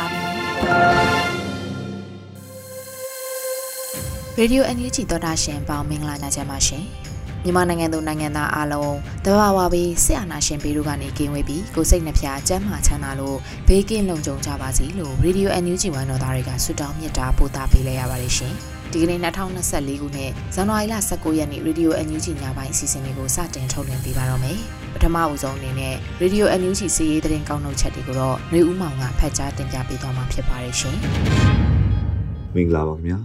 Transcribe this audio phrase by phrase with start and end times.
[4.37, 6.83] ရေဒီယိုအန်ယူဂျီသောတာရှင်ပေါင်းမင်္ဂလာညချမ်းပါရှင်
[7.43, 8.95] မြန်မာနိုင်ငံသူနိုင်ငံသားအားလုံး
[9.25, 13.37] တဘာဝပြီးစစ်အာဏာရှင်ပြည်တို့ကနေကင်းဝေးပြီးကိုစိတ်နှဖျားစမ်းမချမ်းသာလို့
[13.67, 18.55] ဘေးကင်းလုံခြုံကြပါစေလို့ရေဒီယိုအန်ယူဂျီဝန်တော်သားတွေကဆုတောင်းမြတ်တာပို့သပေးလိုက်ရပါတယ်ရှင်
[18.92, 24.58] ဒီကနေ့2024ခုနှစ်ဇန်နဝါရီလ19ရက်နေ့ရေဒီယိုအန်ယူဂျီညပိုင်းအစီအစဉ်လေးကိုစတင်ထုတ်လွှင့်ပေးပါတော့မယ်
[24.94, 30.96] ပထမအဦးဆုံးအနေနဲ့ရေဒီယိုအန်ယူဂျီစီးရေးသတင်းကောက်နှုတ်ချက်တွေကိုတော့ຫນွေဦးမောင်ကဖတ်ကြားတင်ပြပေးသွားမှာဖြစ်ပါတယ်ရှင်
[32.54, 33.18] မင်္ဂလာပါခင်ဗျာ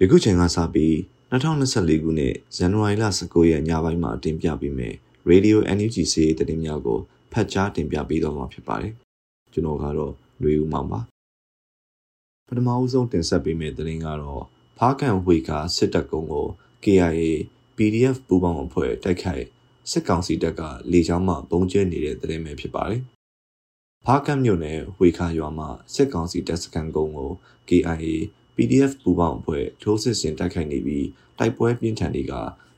[0.00, 0.92] ယခုချိန်ကစပြီး
[1.32, 4.94] 2024ခုနှစ်ဇန်နဝါရီလ19ရက်ညပိုင်းမှာတင်ပြပေးမယ်
[5.30, 6.98] Radio NUG စီးရေးသတင်းများကို
[7.32, 8.92] ဖတ်ကြားတင်ပြပေးသွားမှာဖြစ်ပါတယ်
[9.52, 11.00] ကျွန်တော်ကတော့ຫນွေဦးမောင်ပါ
[12.46, 14.44] ပထမဦးဆုံးတင်ဆက်ပေးမယ့်သတင်းကတော့
[14.79, 16.47] ဖားကန်ဝေကစစ်တပ်ကုန်းကို
[16.83, 17.23] KIA
[17.77, 19.45] PDF ပူးပေါင်းအဖွဲ့တိုက်ခိုက်
[19.91, 23.01] စစ်ကောင်စီတပ်ကလေကြောင်းမှပုံကျဲနေတဲ့သတင်းပဲဖြစ်ပါတယ်။
[24.05, 27.31] ဖားကတ်မြို့နယ်ဝေခါရွာမှာစစ်ကောင်စီတပ်စခန်းကုန်းကို
[27.69, 28.05] KIA
[28.55, 31.07] PDF ပူးပေါင်းအဖွဲ့ထိုးစစ်ဆင်တိုက်ခိုက်နေပြီး
[31.39, 32.33] တိုက်ပွဲပြင်းထန်တွေက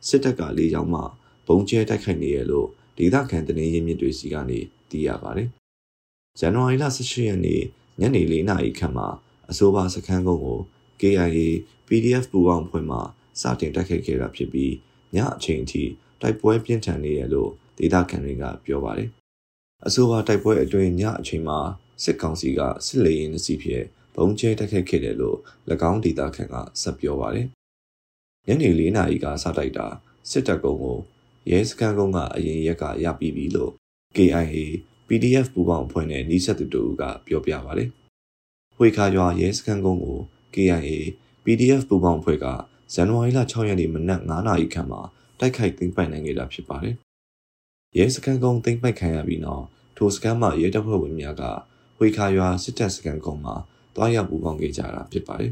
[0.08, 1.02] စစ်တပ်ကလေကြောင်းမှ
[1.48, 4.60] ပုံကျဲတိုက်ခိုက်နေရလို့ဒေသခံတနေရင်းမြစ်တွေစီကနေ
[4.90, 5.50] သိရပါတယ်။
[6.40, 7.62] ဇန်နဝါရီလ18ရက်နေ့
[8.00, 9.08] ညနေ4နာရီခန့်မှာ
[9.50, 10.60] အဆိုပါစခန်းကုန်းကို
[11.02, 11.40] KIA
[11.88, 12.98] PDF ပူးပေါင်းအဖွဲ့မှ
[13.42, 14.74] စတင်တိုက်ခိုက်ခဲ့တာဖြစ်ပြီး
[15.16, 15.84] ညအချိန်အထိ
[16.22, 19.10] တိုက်ပွဲပြင်းထန်နေတယ်လို့ဒေသခံတွေကပြောပါတယ်။
[19.86, 21.60] အဆိုပါတိုက်ပွဲအတွင်းညအချိန်မှာ
[22.04, 25.38] စစ်ကောင်စီကစစ်လေယာဉ်စီးဖြင့်ဘုံကျဲတိုက်ခိုက်ခဲ့တယ်လို့၎
[25.90, 27.48] င်းဒေသခံကဆက်ပြောပါတယ်။
[28.48, 29.88] ညနေ၄နာရီကစတိုက်တာ
[30.32, 30.98] စစ်တပ်ကုန်းကို
[31.50, 33.72] ရဲစခန်းကုန်းကအရင်ရက်ကရပြီးပြီလို့
[34.16, 34.58] KIA
[35.08, 37.90] PDF ပူးပေါင်းအဖွဲ့နဲ့နှီးဆက်သူတို့ကပြောပြပါတယ်။
[38.80, 40.20] ဝေခါရွာရဲစခန်းကုန်းကို
[40.54, 40.92] KIA
[41.44, 42.46] PDF ပူးပေါင်းအဖွဲ့က
[42.94, 45.02] ဇန်နဝါရီလ6ရက်နေ့မနက်9:00နာရီခန့်မှာ
[45.40, 46.96] တိုက်ခိုက်သိမ်းပိုက်နိုင်ခဲ့တာဖြစ်ပါတယ်။
[47.98, 49.66] ရဲစခန်းကုန်းသိမ်းပိုက်ခံရပြီးနောက်
[49.98, 51.44] ထိုစခန်းမှာရဲတပ်ဖွဲ့ဝင်များက
[52.00, 53.56] ဝေခါရွာစစ်တပ်စခန်းကုန်းမှာ
[53.96, 55.52] တွားရောက်ပူးပေါင်းခဲ့ကြတာဖြစ်ပါတယ်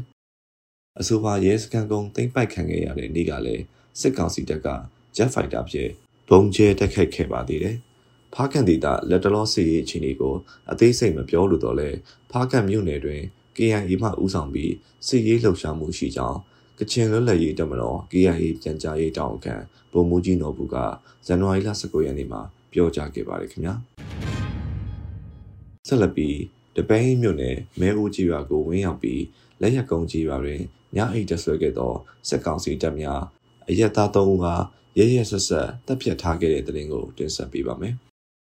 [1.00, 3.64] ။အဆိုပါရဲစခန်းကုန်းသိမ်းပိုက်ခံခဲ့ရတဲ့နေ့ကလည်း
[4.00, 4.68] စစ်ကောင်စီတပ်က
[5.16, 5.90] Jet Fighter ဖြင့်
[6.28, 7.76] ဘုံကျဲတိုက်ခိုက်ခဲ့ပါသေးတယ်။
[8.34, 10.34] ဖားကန်ဒေသလက်တလောစစ်ရေးအခြေအနေကို
[10.70, 11.88] အသေးစိတ်မပြောလို့တော့လဲ
[12.30, 13.22] ဖားကန်မြို့နယ်တွင်
[13.56, 14.72] KIA မှဦးဆောင်ပြီး
[15.06, 16.38] စစ်ရေးလှုပ်ရှားမှုရှိကြောင်း
[16.78, 19.54] ကချင်လွတ်လပ်ရေးတပ်မတော် KIA ပြန်ကြားရေးတောင်ခံ
[19.92, 20.76] ဗိုလ်မှူးကြီးနော်ဘူးက
[21.26, 22.40] ဇန်နဝါရီလ19ရက်နေ့မှာ
[22.72, 23.74] ပြောကြားခဲ့ပါတယ်ခင်ဗျာ
[25.88, 26.38] ဆက်လက်ပြီး
[26.76, 29.22] တပင်းမြို့နယ်မဲဦးကြီးရွာကိုဝင်းရောက်ပြီး
[29.60, 30.60] လက်ရက်ကုန်းကြီးရွာတွင်
[30.96, 31.92] ညအိတ်တဆွဲခဲ့သော
[32.28, 33.22] စက်ကောင်စီတပ်များ
[33.68, 34.46] အရက်သား၃ဦးက
[34.98, 37.94] ရဲရဲဆက်ဆက်တပ်ဖြတ်ထားခဲ့တဲ့တဲ့ရင်ကိုတင်ဆက်ပေးပါမယ်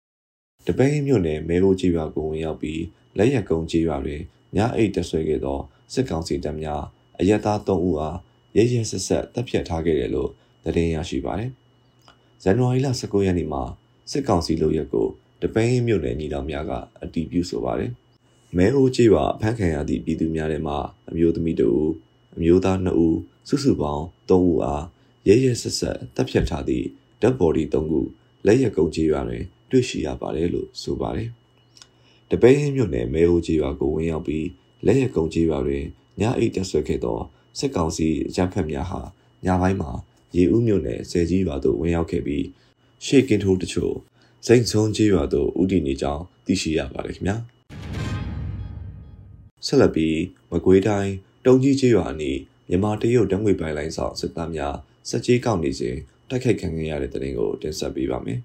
[0.67, 2.83] ။တပင်းမြို့နယ်မဲဦးကြီးရွာကိုဝင်ရောက်ပြီး
[3.19, 4.23] လက်ရက်ကုန်းကြီးရွာတွင်
[4.57, 5.59] ညအိတ်တဆွဲခဲ့သော
[5.93, 6.83] စစ်ကောင်စီတပ်များ
[7.21, 8.17] အရက်သား၃ဦးအား
[8.57, 10.31] ရဲရဲဆက်ဆက်တပ်ဖြတ်ထားခဲ့တယ်လို့
[10.65, 11.51] သတင်းရရှိပါတယ်။
[12.43, 13.63] ဇန်နဝါရီလ19ရက်နေ့မှာ
[14.11, 15.09] စစ်ကောင်စီလုပ်ရက်ကို
[15.43, 17.91] တပင်းမြို့နယ်ညီတော်များကအတီးပြုဆိုပါတယ်။
[18.57, 20.77] မဲအိုးကြီးပါဖမ်းခံရသည့်ပြည်သူများထဲမှာ
[21.11, 21.83] အမျိုးသမီးတို့
[22.37, 23.19] အမျိုးသား2ဦး
[23.49, 24.85] စုစုပေါင်း3ဦးအား
[25.29, 26.87] ရဲရဲဆက်ဆက်တပ်ဖြတ်ထားသည့်
[27.23, 28.01] ဓာတ်ဘော်ဒီ3ခု
[28.47, 31.29] လက်ရက်ကုန်းကြီးရွာတွင်တွေ့ရှိရပါတယ်လို့ဆိုပါတယ်။
[32.35, 34.47] တပင်းမြို့နယ်မဲအိုးကြီးရွာကိုဝင်ရောက်ပြီး
[34.87, 35.85] လက်ရက်ကုန်းကြီးရွာတွင်
[36.21, 37.19] ညအိတ်တက်ဆွဲခဲ့သော
[37.59, 39.01] စစ်ကောင်စီအကြမ်းဖက်များဟာ
[39.45, 39.91] ညပိုင်းမှာ
[40.37, 42.45] ရေဦးမြို့နယ်ဆယ်ကြီးရွာသို့ဝင်ရောက်ခဲ့ပြီး
[43.05, 43.95] ရှေ့ကင်းထိုးတချို့
[44.47, 47.37] စိတ်ဆုံးကြီးရွာသို့ဥတီနေကြောင်းသိရှိရပါတယ်ခင်ဗျာ
[49.67, 50.19] ဆက်လက်ပြီး
[50.51, 51.13] မကွေးတိုင်း
[51.47, 54.77] တုံကြီးကြီးရွာအနီးမြန်မာတရုတ်တံငွေပိုင်လိုင်းဆောင်စစ်သားများ
[55.09, 55.97] စက်ကြီးကောက်နေစဉ်
[56.29, 58.41] တိုက်ခိုက်ခံခဲ့ရတဲ့တဲ့ရင်ကိုတင်ဆက်ပေးပါမယ်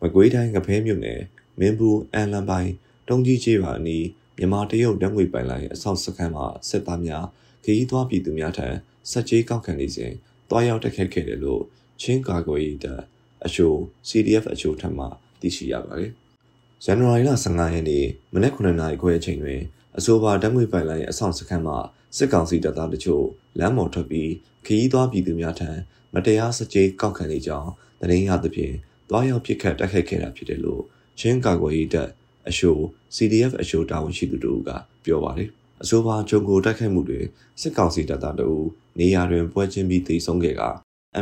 [0.00, 1.20] မကွေးတိုင်းငဖဲမြို့နယ်
[1.58, 2.72] မင်းဘူးအန်လန်ပိုင်း
[3.08, 4.06] တုံကြီးကြီးရွာအနီး
[4.38, 7.24] မြန်မာတရုတ်တံငွေပိုင်လိုင်းအဆောက်စခန်းမှာစစ်သားများ
[7.64, 8.68] ခရီးသွားပြည်သူများထံ
[9.10, 10.12] စက်ကြီးကောက်ခံနေစဉ်
[10.50, 11.62] တွားရောက်တက်ခတ်ခဲ့တယ်လို့
[12.00, 13.00] ချင်းကာကွယ်ရေးတပ်
[13.46, 13.76] အချို့
[14.08, 15.04] CDF အချို့ထံမှ
[15.40, 16.12] သိရှိရပါတယ်။
[16.84, 18.04] ဇန်နဝါရီလ15ရက်နေ့
[18.34, 19.60] မနက်9:00နာရီခွဲအချိန်တွင်
[19.98, 21.78] အဆိုပါဓာတ်ငွေပိုင်လိုင်းအဆောင်စခန်းမှာ
[22.16, 23.24] စစ်ကောင်စီတပ်သားတချို့
[23.58, 24.30] လမ်းပေါ်ထွက်ပြီး
[24.66, 25.70] ခရီးသွားပြည်သူများထံ
[26.14, 27.70] မတရားစကြေးကောက်ခံနေကြောင်း
[28.00, 28.74] သတင်းရသဖြင့်
[29.10, 30.82] တွားရောက်ပစ်ခတ်တိုက်ခိုက်ခဲ့တာဖြစ်တယ်လို့
[31.20, 32.10] ချင်းကာကွယ်ရေးတပ်
[32.48, 32.76] အရှို
[33.16, 34.70] CDF အရှိုတာဝန်ရှိသူတို့က
[35.04, 35.48] ပြောပါတယ်။
[35.82, 37.20] အဆိုပါဂျုံကိုတိုက်ခိုက်မှုတွေ
[37.60, 38.60] စစ်ကောင်စီတပ်သားတို့
[38.98, 40.62] နေရာတွင်ပွဲချင်းပြီးတိဆုံးခဲ့က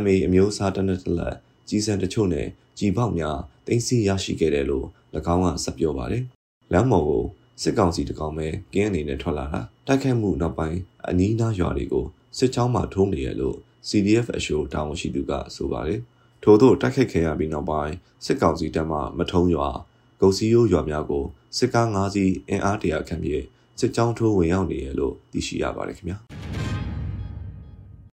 [0.02, 1.36] MA အမျိုးအစားတနက်တလက်
[1.68, 2.46] ကြီးစံတချို့နဲ့
[2.78, 4.86] ကြီးပေါက်များတင်စီရရှိခဲ့တယ်လို့၎
[5.34, 6.24] င်းကဆက်ပြောပါတယ်။
[6.72, 7.24] လမ်းမော်ကို
[7.62, 10.78] စစ်ကောင်စီတကောင်ပဲကင်းအနေနဲ့ထွက်လာတာတိုက်ခိုက်မှုနောက်ပိုင်း
[11.08, 12.06] အနီးနားရွာတွေကို
[12.38, 13.56] စစ်ကြောင်းမှထုံးနေရလို့
[13.88, 16.00] CDF အရှိုတာဝန်ရှိသူကဆိုပါတယ်။
[16.42, 17.94] ထို့သောတိုက်ခိုက်ခဲ့ရပြီးနောက်ပိုင်း
[18.24, 19.68] စစ်ကောင်စီတပ်မှမထုံးရွာ
[20.20, 21.24] ဂုတ်စီယိုးရွာများကို
[21.56, 23.44] စစ်ကား၅စီးအင်အားတရာခန့်ဖြင့်
[23.80, 26.18] စစ်ကြောင်းထိုးဝင်ရောက်နေရလို့သိရှိရပါတယ်ခင်ဗျာ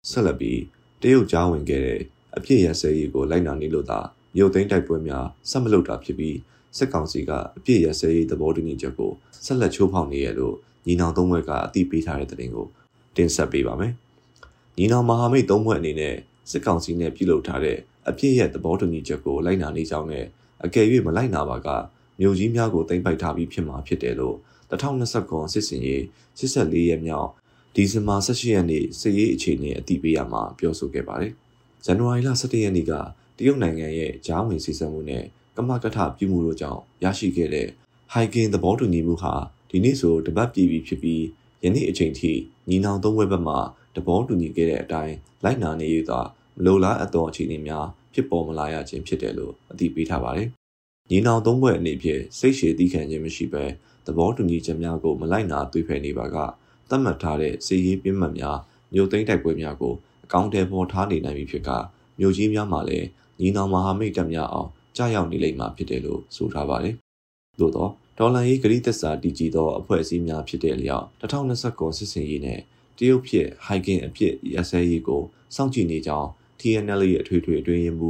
[0.10, 0.60] ဆက်လက်ပြီး
[1.02, 2.00] တရုတ်ကြားဝင်ခဲ့တဲ့
[2.38, 4.00] အပြစ်ရစဲရေးကိုလိုက်နာနေလို့သာ
[4.36, 6.38] မြုပ်သိမ်းတိုက်ပွဲများဆက်မလုပ်တာဖြစ်ပြီး
[6.78, 9.12] စစ်ကောင်စီကအပြစ်ရစဲရေးသဘောတူညီချက်ကို
[9.46, 10.56] ဆက်လက်ချိုးဖောက်နေရလို့
[10.86, 12.68] ညီနောင်သုံးဘက်ကအတိပေးထားတဲ့တဲ့တင်ကို
[13.16, 13.94] တင်ဆက်ပေးပါမယ်။
[14.78, 16.16] ညီနောင်မဟာမိတ်သုံးဘက်အနေနဲ့
[16.52, 17.78] စစ်ကောင်စီနဲ့ပြုလုပ်ထားတဲ့
[18.10, 20.26] အပြစ်ရသဘောတူညီချက်ကိုလိုက်နာနေကြောင်းနဲ့
[20.66, 21.68] အကယ်၍မလိုက်နာပါက
[22.20, 24.38] မြို့ကြီးများကိုတင်ပိုက်ထားပြီးဖြစ်မှာဖြစ်တယ်လို့
[24.72, 26.02] 2029စစ်စင်ရေး
[26.40, 27.30] 84ရက်မြောက်
[27.76, 31.34] ဒီဇင်ဘာ18ရက်နေ့စစ်ရေးအခြေအနေအတည်ပြုရမှာပြောဆိုခဲ့ပါတယ်။
[31.86, 32.92] ဇန်နဝါရီလ17ရက်နေ့က
[33.38, 35.24] တရုတ်နိုင်ငံရဲ့ဂျားဝင်စီစံမှုနဲ့
[35.56, 37.68] ကမကထပြုမှုတို့ကြောင့်ရရှိခဲ့တဲ့
[38.14, 39.34] ဟိုင်ကင်သဘောတူညီမှုဟာ
[39.70, 41.24] ဒီနေ့ဆိုတပတ်ပြည့်ပြီဖြစ်ပြီး
[41.64, 42.32] ယနေ့အချိန်ထိ
[42.70, 43.56] ညီနောင်သုံးဘက်ဘက်မှ
[43.96, 46.24] သဘောတူညီခဲ့တဲ့အတိုင်းလိုက်နာနေရသော
[46.56, 50.48] မလိုလားအပ်သောအခြေအနေများ ဖြစ်ပေါ်မလာရခြင်းဖြစ်တယ်လို့အတည်ပြုထားပါတယ်။
[51.10, 53.64] ညီနောင်သုံးဘက်အနေဖြင့်စိတ်ရှည်သီးခံခြင်းမရှိဘဲ
[54.06, 56.38] သဘောတူညီချက်များကိုမလိုက်နာသွေးဖယ်နေပါက
[56.90, 58.58] သတ်မှတ်ထားတဲ့စီရေးပြင်းမှတ်များ
[58.94, 59.94] မြို့သိမ်းတိုက်ပွဲများကို
[60.26, 61.70] အကောင့်တဲပေါ်ထားနေနိုင်ပြီဖြစ်က
[62.20, 63.08] မြို့ကြီးများမှာလည်း
[63.40, 66.96] ညီနောင်မဟာမိတ်တပ်များအောင်ကြားရောက်နေလိမ့်မှာဖြစ်တယ်လို့ဆိုထားပါတယ်။
[67.60, 67.88] သို့သော
[68.18, 72.60] ဒေါ်လာရေးဂရိသက်စာတည်ကြည်သောအဖွဲ့အစည်းများဖြစ်တဲ့လျောက်2029စစ်စင်ရေးနဲ့
[72.98, 75.22] တရုတ်ဖြစ်ဟိုင်ကင်အဖြစ်ရစဲရေးကို
[75.56, 76.30] စောင့်ကြည့်နေကြောင်း
[76.62, 78.10] TNL ရဲ့အထွေထွေအတွင်းရင်မူ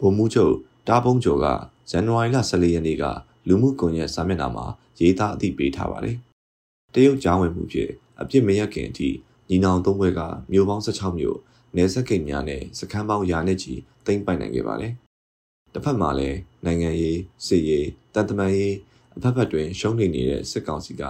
[0.00, 0.54] ဗိုလ်မှူးချုပ်
[0.88, 1.46] တားပုံကျော်က
[1.90, 3.04] ဇန်နဝါရီလ14ရက်နေ့က
[3.48, 4.66] လူမှုကွန်ရက်စာမျက်နှာမှာ
[5.00, 6.16] ရေးသားအသိပေးထားပါတယ်။
[6.94, 9.08] တရုတ်ကြားဝင်မှုဖြင့်အပြစ်မရခင်အထိ
[9.48, 10.20] ညီနောင်သုံးဘွဲက
[10.52, 11.38] မြို့ပေါင်း16မြို့
[11.76, 13.74] နယ်စပ်ကိန်းများနဲ့စခန်းပေါင်းရာနဲ့ချီ
[14.06, 14.92] သိမ်းပိုက်နိုင်ခဲ့ပါတယ်။
[15.72, 18.74] တစ်ဖက်မှာလည်းနိုင်ငံရေးစစ်ရေးတန်တမာရေး
[19.16, 21.02] အဖက်ဖက်တွင်ရှုံးနေနေတဲ့စစ်ကောင်စီက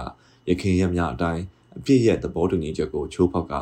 [0.49, 1.43] ရခိုင်ရများအတိုင်း
[1.77, 3.53] အပြစ်ရဲ့သဘောတူညီချက်ကိုချိုးဖောက်က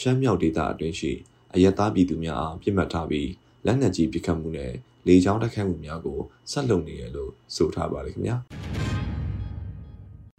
[0.00, 1.12] ရှမ်းမြောက်ဒေသအတွင်းရှိ
[1.54, 3.30] အယက်သားပြည်သူများအားပြစ်မှတ်ထားပြီး
[3.66, 4.72] လက်နက်ကြီးပစ်ခတ်မှုနဲ့
[5.06, 6.18] လေကြောင်းတိုက်ခိုက်မှုများကို
[6.50, 8.36] ဆက်လုပ်နေရလို့ဆိုထားပါတယ်ခင်ဗျာ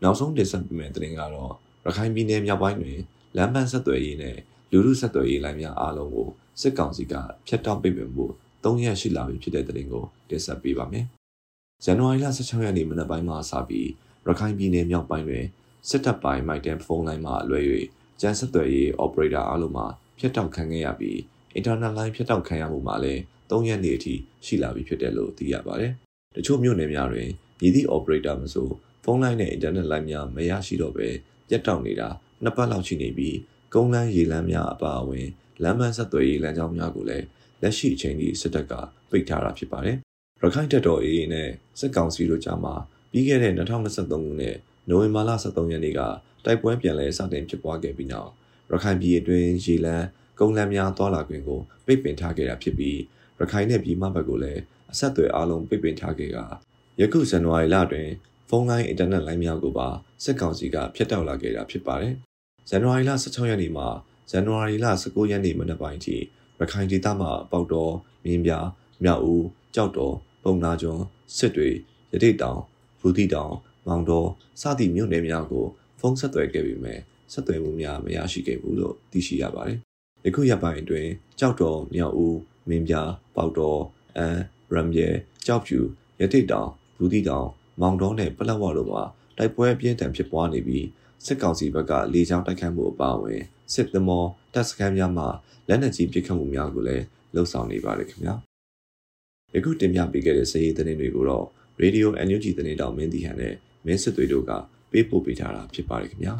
[0.03, 1.53] နောက်ဆုံးတင်ဆက်ပေးမယ့်သတင်းကတော့
[1.85, 2.99] ရခိုင်ပြည်နယ်မြောက်ပိုင်းတွင်
[3.37, 4.37] လမ်းပန်းဆက်သွယ်ရေးနဲ့
[4.71, 6.29] လူမှုဆက်သွယ်ရေးလိုင်းများအားလုံးကို
[6.61, 7.13] စစ်ကောင်စီက
[7.47, 8.25] ဖျက်တောက်ပိတ်ပင်မှု
[8.63, 11.05] ၃ရက်ရှိလာပြီဖြစ်တဲ့သတင်းကိုတင်ဆက်ပေးပါမယ်။
[11.83, 13.89] ဇန်နဝါရီလ16ရက်နေ့မနက်ပိုင်းမှာစပြီး
[14.25, 15.45] ရခိုင်ပြည်နယ်မြောက်ပိုင်းတွင်
[15.89, 17.59] စစ်တပ်ပိုင်းမိုက်တန်ဖုန်းလိုင်းမှအလွဲ၍
[18.21, 19.85] ကျန်းဆက်သွယ်ရေး operator အားလုံးမှ
[20.21, 21.17] ဖျက်တောက်ခံခဲ့ရပြီး
[21.57, 24.13] internet line ဖျက်တောက်ခံရမှုမှာလည်း၃ရက်နေ့အထိ
[24.45, 25.91] ရှိလာပြီဖြစ်တယ်လို့သိရပါတယ်။
[26.35, 27.29] တချို့မြို့နယ်များတွင်
[27.61, 28.69] မြည်သည့် operator မဆို
[29.03, 31.07] ဖုန်းလိုင်းနဲ့ internet line များမရရှိတော့ဘဲ
[31.49, 32.09] ပြတ်တောက်နေတာ
[32.43, 33.37] နှစ်ပတ်လောက်ရှိနေပြီး
[33.73, 35.27] ကုန်းလန်းရေလမ်းများအပါအဝင်
[35.63, 37.25] လမ်းမဆက်သွယ်ရေးလမ်းကြောင်းများကိုလည်း
[37.61, 38.73] လက်ရှိအချိန်ထိစစ်တပ်က
[39.09, 39.97] ပိတ်ထားတာဖြစ်ပါတယ်။
[40.41, 42.73] ရခိုင်တပ်တော် AA နဲ့စစ်ကောင်စီတို့ကြားမှာ
[43.11, 44.57] ပြီးခဲ့တဲ့2023ခုနှစ်
[44.89, 46.01] နိုဝင်ဘာလ23ရက်နေ့က
[46.45, 48.31] တိုက်ပွဲပြန်လည်စတင်ဖြစ်ပွားခဲ့ပြီးနောက်
[48.71, 50.05] ရခိုင်ပြည်အတွင်းရေလမ်း
[50.39, 52.99] ကုန်းလမ်းများသွာလာခွင့်ကိုပိတ်ပင်ထားခဲ့တာဖြစ်ပြီး
[53.39, 54.61] ရခိုင်နဲ့ပြည်မဘက်ကိုလည်း
[54.91, 56.37] အဆက်အသွယ်အလုံးပိတ်ပင်ထားခဲ့က
[56.99, 58.09] ယခုဇန်နဝါရီလတွင်
[58.49, 59.87] ဖုန်းလိုင်းအင်တာနက်လိုင်းများကိုပါ
[60.23, 62.13] စစ်ကောင်စီကဖျက်တောက်လာခဲ့တာဖြစ်ပါတယ်။
[62.69, 63.87] ဇန်နဝါရီလ16ရက်နေ့မှာ
[64.31, 66.15] ဇန်နဝါရီလ19ရက်နေ့မနက်ပိုင်းထိ
[66.59, 67.93] ရခိုင်ဒေသမှာပေါက်တော်
[68.25, 68.51] မြင်းပြ
[69.03, 71.03] မြောက်ဦးကြောက်တော်ပုံနာကျွန်း
[71.37, 71.69] စစ်တွေ
[72.11, 72.59] ရတိတ်တောင်
[72.99, 73.53] ဘူတိတောင်
[73.87, 74.27] မောင်တော်
[74.61, 75.65] စသည့်မြို့နယ်များကို
[75.99, 76.99] ဖုန်းဆက်သွယ်ခဲ့ပေမဲ့
[77.31, 79.79] ဆက်သွယ်မှုများမရရှိခဲ့ဘူးလို့သိရှိရပါတယ်။
[80.25, 81.09] ယခုရက်ပိုင်းအတွင်း
[81.39, 82.37] ကြောက်တော်မြောက်ဦး
[82.69, 82.93] မင်းပြ
[83.35, 83.81] ပေါက်တော်
[84.17, 84.37] အန်
[84.73, 85.09] ရမ်ရဲ
[85.45, 85.79] ကြောက်ဖြူ
[86.21, 87.47] ရတိတ်တောင်ဘူတိတောင်
[87.81, 89.03] မောင်တော်နဲ့ပလက်ဝတို့မှာ
[89.37, 90.85] တိုက်ပွဲအပြင်းထန်ဖြစ်ပွားနေပြီး
[91.25, 93.41] စစ်ကောင်စီဘက်ကလေကြောင်းတိုက်ခိုက်မှုအပါအဝင်
[93.73, 95.27] စစ်သမောတပ်စခန်းများမှာ
[95.67, 98.35] လက်နက်ကြီးပစ်ခတ်မှုများကိုလည်းလှုံ့ဆော်နေပါတယ်ခင်ဗျာ
[99.53, 101.45] ယခုတင်ပြပေးခဲ့တဲ့စည်ရည်သတင်းတွေကိုတော့
[101.81, 104.51] Radio NUG သတင်းတောင်မင်းတီဟန်နဲ့မင်းစစ်တွေတို့က
[104.91, 106.33] ပေးပို့ပေးထားတာဖြစ်ပါတယ်ခင်ဗျာ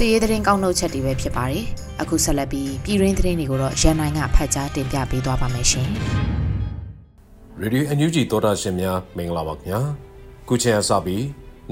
[0.00, 1.64] စီရေးသတင်းကောက်နှုတ်ချက်တွေပဲဖြစ်ပါတယ်။
[2.02, 5.88] အခုဆက်လက်ပြီးပြည်ရင်းသတင်းတွေကိုတော့ရန်နိုင်ကဖတ်ကြားတင်ပြပေးသွားပါမယ်ရှင်။
[7.62, 9.80] Radio NUG သောတာရှင်များမင်္ဂလာပါခင်ဗျာ။
[10.48, 11.22] ခုချိန်အစပြီး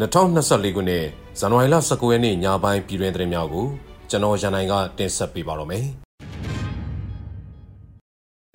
[0.00, 1.04] 2024ခုနှစ်
[1.38, 3.66] ဇန်နဝါရီလ19ရက်နေ့ညပိုင်းပြည်တွင်သတင်းများကို
[4.10, 5.84] ကျွန်တော်ရန်နိုင်ကတင်ဆက်ပေးပါတော့မယ်။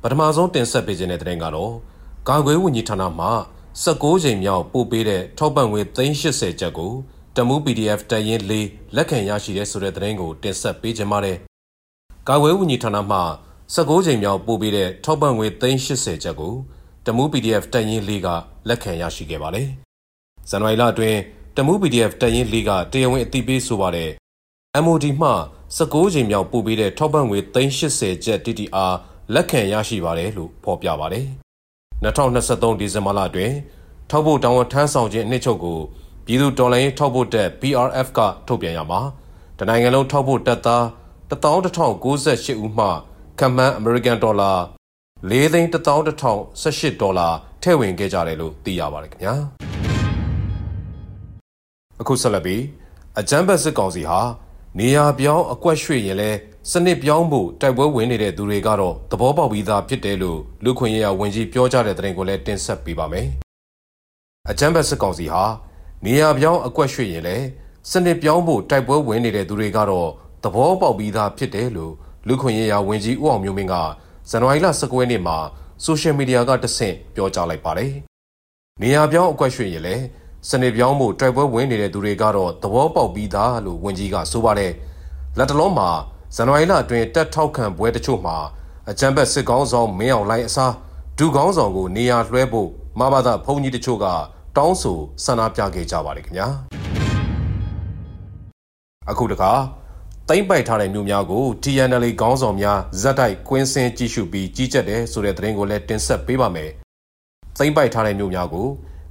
[0.03, 1.73] ပထမဆုံးတင်ဆက်ပေးခြင်းတဲ့သတင်းကတော့
[2.29, 3.27] ကာကွယ်ဝန်ကြီးဌာနမှ
[3.83, 6.93] 16ချိန်မြောက်ပို့ပေးတဲ့ထောက်ပံ့ငွေ380ကျပ်ကို
[7.37, 8.53] တမူး PDF တရင်၄
[8.95, 11.37] လက်ခံရရှိတဲ့ဆိုတဲ့သတင်းကိုတင်ဆက်ပေးကြပါမယ်။
[12.27, 13.19] ကာကွယ်ဝန်ကြီးဌာနမှ
[13.75, 16.53] 16ချိန်မြောက်ပို့ပေးတဲ့ထောက်ပံ့ငွေ380ကျပ်ကို
[17.05, 18.27] တမူး PDF တရင်၄က
[18.67, 19.67] လက်ခံရရှိခဲ့ပါတယ်။
[20.49, 21.19] ဇန်နဝါရီလအတွင်း
[21.57, 24.09] တမူး PDF တရင်၄ကတရားဝင်အသိပေးဆိုပါတယ်။
[24.83, 25.31] MOD မှ
[25.77, 28.93] 16ချိန်မြောက်ပို့ပေးတဲ့ထောက်ပံ့ငွေ380ကျပ် TTR
[29.33, 31.25] လက်ခံရရှိပါတယ်လို့ဖော်ပြပါတယ်။
[32.03, 33.55] 2023ဒီဇင်ဘာလအတွင်း
[34.09, 35.79] ထောက်ဖို့တောင်းဝန်ထမ်းဆောင်ခြင်းအနှစ်ချုပ်ကို
[36.25, 39.01] ပြည်သူတော်လှန်ရေးထောက်ဖို့တက် PRF ကထုတ်ပြန်ရမှာ
[39.59, 40.83] တနိုင်ငံလုံးထောက်ဖို့တက်သား
[41.29, 42.87] 11098ဦးမှ
[43.39, 44.51] ကမ္ဘာအမေရိကန်ဒေါ်လာ
[45.29, 47.27] 4,118ဒေါ်လာ
[47.61, 49.35] ထည့်ဝင်ခဲ့ကြတယ်လို့သိရပါတယ်ခင်ဗျာ
[52.01, 52.61] အခုဆက်လက်ပြီး
[53.19, 54.19] အကြမ်းဖက်စစ်ကောင်စီဟာ
[54.79, 56.31] နေရာပြောင်းအကွက်ရွှေ့ရင်လဲ
[56.71, 63.27] စနစ်ပြောင်းဖို့တိုက်ပွဲဝင်နေတဲ့သူတွေကတော့သဘောပေါက်ပြီးသားဖြစ်တယ်လို့လူခွင့်ရေးဝန်ကြီးပြောကြားတဲ့တဲ့ရင်ကိုလည်းတင်ဆက်ပေးပါမယ်
[64.49, 65.43] အကြမ်းဖက်စစ်ကောင်စီဟာ
[66.05, 67.37] နေရာပြောင်းအကွက်ရွှေ့ရင်လဲ
[67.89, 70.09] စနစ်ပြောင်းဖို့တိုက်ပွဲဝင်နေတဲ့သူတွေကတော့
[70.43, 71.93] သဘောပေါက်ပြီးသားဖြစ်တယ်လို့
[72.27, 73.75] လူခွင့်ရေးဝန်ကြီးဦးအောင်မျိုးမင်းက
[74.29, 75.37] ဇန်နဝါရီလ19ရက်နေ့မှာ
[75.83, 77.91] ဆိုရှယ်မီဒီယာကတဆင့်ပြောကြားလိုက်ပါတယ်။
[78.81, 79.95] နေရာပြောင်းအကွက်ရွှေ့ရင်လဲ
[80.49, 84.71] စနစ်ပြောင်းမှုတိုက်ပွဲဝင်နေတဲ့သူတွေကတော့သဘောပေါက်ပြီးသားလို့ဝန်ကြီးကဆိုပါတယ်။
[85.37, 85.89] လက်တလုံးမှာ
[86.35, 88.37] ဇန်နဝါရီလအတွင်းတက်ထောက်ခံပွဲတချို့မှာ
[88.89, 90.73] အကြံဘက်စစ်ကောင်းဆောင်မင်းအောင်လှိုင်အစား
[91.17, 94.05] ဒုကောင်းဆောင်ကိုနေရာလွှဲဖို့မဘာသာဘုံကြီးတချို့က
[94.57, 96.47] တောင်းဆိုဆန္ဒပြခဲ့ကြပါတယ်ခင်ဗျာ
[99.09, 99.51] အခုတခါ
[100.29, 106.69] တိမ့်ပိုက်ထားတဲ့မြို့များကို TNL ခေါင်းဆောင်များဇက်တိုက်ကွင်းစင်းကြည့်ရှုပြီးကြီးကြပ်တယ်ဆိုတဲ့သတင်းကိုလည်းတင်ဆက်ပေးပါမယ်
[107.57, 108.67] တိမ့်ပိုက်ထားတဲ့မြို့များကို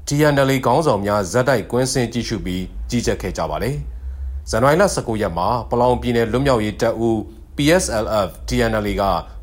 [0.09, 3.76] TNL ခေါင်းဆောင်များဇက်တိုက်ကွင်းစင်းကြည့်ရှုပြီးကြီးကြပ်ခဲ့ကြပါတယ်
[4.50, 7.16] ဇန်နဝါရီလ19ရက်မှာပလောင်ပြည်နယ်လွတ်မြောက်ရေးတပ်ဦး
[7.56, 9.02] PSLF TNL က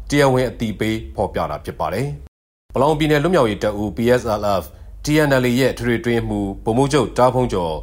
[0.10, 2.08] တရားဝင်အတီးပေးဖော်ပြတာဖြစ်ပါတယ်။
[2.74, 4.64] ပလောင်ပြည်နယ်လွတ်မြောက်ရေးတပ်ဦး PSLF
[5.08, 7.76] TNL ရဲ့ထွေထွေတွင်းမှုဗိုလ်မှူးချုပ်တားဖုံးကျော်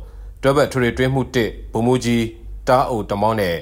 [0.42, 2.24] တွဲဘက်ထွေထွေတွင်းမှု1ဗိုလ်မှူးကြီး
[2.68, 3.56] တားအိုတမောင်းနဲ့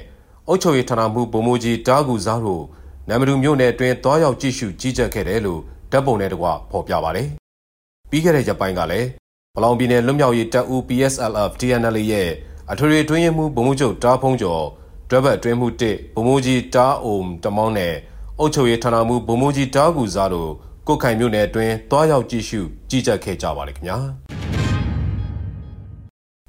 [0.47, 2.63] အုပ်ချုပ်ရေးဌာနမှဗိုလ်မှူးကြီးတားကူစားတို့
[3.07, 7.27] နမ်မတူမြို့နယ်အတွင်းတွားရောက်ကြည့်ရှုကြီးကြပ်ခဲ့တယ်လို့ဓာတ်ပုံနဲ့တကွဖော်ပြပါတယ်။
[8.09, 9.07] ပြီးခဲ့တဲ့ရက်ပိုင်းကလည်း
[9.55, 12.29] ပလောင်ပြည်နယ်လွတ်မြောက်ရေးတပ်ဦး PSLF TNL ရဲ့
[12.71, 14.63] အထွေထွေတွင်းရင်မှုဗိုလ်မှူးချုပ်တားဖုံးကျော်
[15.09, 17.93] တွဲဘက်တွင်းမှု1ဗိုလ်မှူးကြီးတားအိုတမောင်းနဲ့
[18.39, 20.51] အုပ်ချုပ်ရေးဌာနမှဗိုလ်မှူးကြီးတားကူစားတို့
[20.87, 23.97] ကုတ်ခိုင်မြို့နယ်အတွင်းတွားရောက်ကြည့်ရှုကြီးကြပ်ခဲ့ကြပါလိမ့်ခင်ဗျာ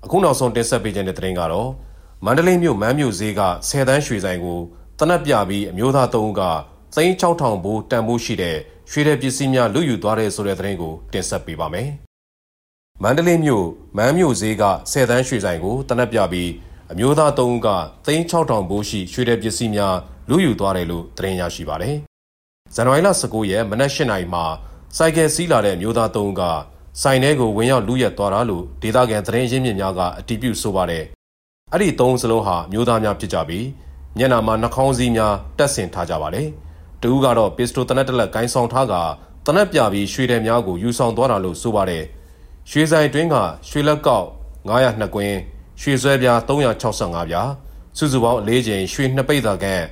[0.05, 1.71] အခုနောက်ဆုံးတင်ဆက်ပေးခြင်းတဲ့သတင်းကတော့
[2.25, 4.61] မန္တလေးမြို့မန်းမြို့ဈေးကဆယ်တန်းရွှေဆိုင်ကို
[4.99, 6.43] တနက်ပြပြီးအမျိုးသား၃ဦးက
[6.95, 8.57] သိန်း6000ဘိုးတန်ဖိုးရှိတဲ့
[8.91, 11.89] ရွှေတဲ့ပစ္စည်းများလူယူသွားတဲ့ဆိုတဲ့သတင်းကိုတင်ဆက်ပေးပါမယ်
[13.03, 14.63] မန္တလေးမြို့မန်းမြို့ဈေးက
[14.93, 16.51] ဆယ်တန်းရွှေဆိုင်ကိုတနက်ပြပြီး
[16.93, 17.69] အမျိုးသား၃ဦးက
[18.07, 19.97] သိန်း6000ဘိုးရှိရွှေတဲ့ပစ္စည်းများ
[20.29, 21.97] လူယူသွားတယ်လို့သတင်းရရှိပါတယ်
[22.77, 24.45] ဇန်နဝါရီလ19ရက်မနက်၈နာရီမှာ
[24.97, 26.43] စိုက်ကယ်စီးလာတဲ့မျိုးသား၃ဦးက
[27.03, 31.05] ဆိုင်ထဲကိုဝင်ရောက်လူရက်သွားတာလို့ဒေသခံသတင်းရင်းမြစ်များကအတည်ပြုဆိုပါတယ်။
[31.73, 33.67] အဲ့ဒီ၃စလုံးဟာမျိုးသားများဖြစ်ကြပြီး
[34.19, 36.49] မျက်နှာမှာနှာခေါင်းစည်းများတက်ဆင်ထားကြပါတယ်။
[37.03, 38.95] တဦးကတော့ပစ္စတိုတနက်တက်လက်ကိုင်းဆောင်ထားက
[39.47, 42.05] တနက်ပြပြီးရွှေတယ်များကိုယူဆောင်သွားတာလို့ဆိုပါတယ်။
[42.71, 43.37] ရွှေဆိုင်တွင်းက
[43.69, 44.27] ရွှေလက်ကောက်
[44.71, 45.37] 902ကွင်း
[45.81, 47.51] ရွှေဆွဲပြား365ပြား
[47.99, 49.83] စုစုပေါင်း၄ချိန်ရွှေနှစ်ပိတ်သာကန်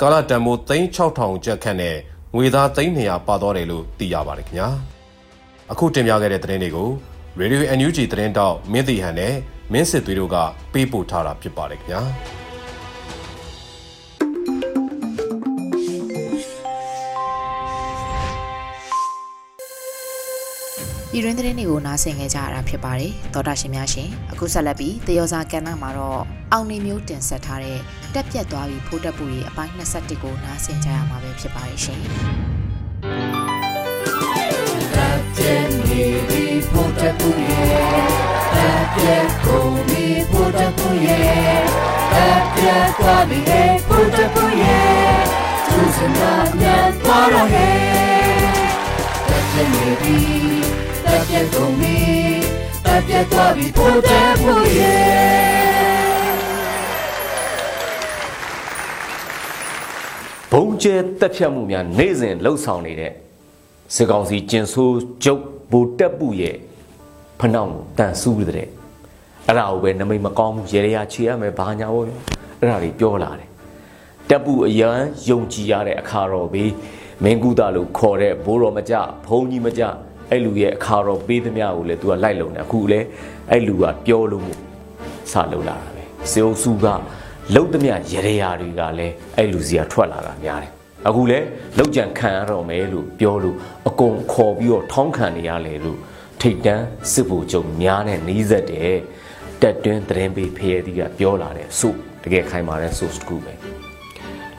[0.00, 1.96] ကာလတန်မိုး3600ကျပ်ခန့်နဲ့
[2.34, 2.66] ငွေသား
[2.98, 4.68] 300ပါသွားတယ်လို့သိရပါတယ်ခင်ဗျာ
[5.72, 6.88] အခုတင်ပြခဲ့တဲ့သတင်းတွေကို
[7.40, 9.34] Radio NUG သတင်းတောက်မင်းတီဟန်နဲ့
[9.72, 10.36] မင်းစစ်သွေးတို့က
[10.72, 12.02] ပေးပို့ထားတာဖြစ်ပါတယ်ခင်ဗျာ
[21.14, 27.78] ပြည်တွင်းသတင်းတွေကိုနားဆင်ကြကြရတာဖြစ်ပါတယ်သောတာရှင်များရှင်အခုဆက်လက်ပြီးတယောစာကဏ္ဍမှာတော့အောင်နေမျိုးတင်ဆက်ထားတဲ့
[28.14, 32.00] တက်ပြက်သွားပြီးဖိုးတက်ပူရဲ့အပိုင်း21ကိုနားဆင်ကြရမှာပဲဖြစ်ပါတယ်ရှင်
[34.94, 38.06] တက်ပြက်နေပြီးဖိုးတက်ပူရဲ့
[38.54, 41.62] တက်ပြက်ကုန်ပြီးဖိုးတက်ပူရဲ့
[42.14, 45.20] တက်ပြက်သွားပြီးဖိုးတက်ပူရဲ့
[45.66, 47.68] သူစနာမြတ်သွားတော့ဟဲ
[49.28, 50.81] တက်ပြက်နေပြီး
[51.12, 51.96] တက်ပြက်ကုန်ပြီ
[52.86, 55.52] တက်ပြက်သွားပြီပိုတဲ့ဖို့ရဲ့
[60.52, 63.12] ဘုံကျဲတက်ဖြတ်မှုများနေ့စဉ်လှုပ်ဆောင်နေတဲ့
[63.94, 66.56] စစ်ကောင်စီကျင်ဆိုးကျုပ်ဘူတက်ပုရဲ့
[67.40, 68.68] ဖနှောင်းတန်ဆူးတဲ့
[69.46, 73.48] အဲ့ဒါကိုပဲနမိတ်မကောင်းဘူးရေရချေရမယ်ဘာညာဘောအဲ့ဒါတွေပြောလာတယ်
[74.28, 76.72] တက်ပုအရန်ယုံကြည်ရတဲ့အခါတော်ဘေး
[77.22, 78.94] မင်းကုသလို့ခေါ်တဲ့ဘိုးတော်မကြ
[79.26, 79.84] ဘုံကြီးမကြ
[80.32, 83.06] အဲ့လူရဲ့အခါတော်ပေးသမျှကိုလည်း तू ကလိုက်လုံတယ်အခုလည်း
[83.50, 84.58] အဲ့လူကပြောလို့မို့
[85.32, 86.86] စလုံလာတာပဲစေအုပ်စုက
[87.54, 90.72] လုံသမျှရရရာတွေကလည်းအဲ့လူစီကထွက်လာတာများတယ်
[91.08, 91.38] အခုလဲ
[91.78, 93.56] လောက်ကြံခံရတော့မယ်လို့ပြောလို့
[93.88, 95.98] အကုန်ခေါ်ပြီးတော့ထောင်းခံနေရလေလို့
[96.40, 98.96] ထိတ်တန်းစစ်ဖို့ကြုံများနဲ့နီးစက်တယ်
[99.62, 103.52] တက်တွင်းသတင်းပေးဖရဲသီးကပြောလာတယ်ဆိုတကယ်ခိုင်မာတဲ့ source တစ်ခုပဲ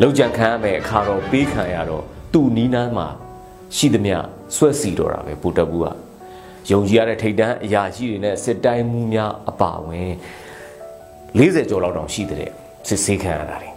[0.02, 2.04] လောက်ကြံခံရမယ်အခါတော့ပေးခံရတော့
[2.34, 3.08] သူ့နီးနားမှာ
[3.76, 4.18] ရှိသမျှ
[4.56, 5.88] ဆွဲစီတော့တာပဲပူတက်ဘူးက
[6.72, 10.12] ယုံကြည်ရတဲ့ထိတ်တန်းအရာရှိတွေနဲ့စစ်တိုင်းမှုများအပါဝင်
[11.38, 12.48] 40ကျော်လောက်တောင်ရှိတဲ့
[12.88, 13.70] စစ်ဆေးခံရတာတွေ